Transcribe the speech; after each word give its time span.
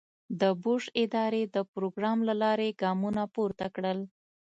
د 0.41 0.43
بوش 0.61 0.83
ادارې 1.03 1.43
د 1.55 1.57
پروګرام 1.73 2.17
له 2.29 2.33
لارې 2.41 2.77
ګامونه 2.81 3.23
پورته 3.35 3.67
کړل. 3.75 3.99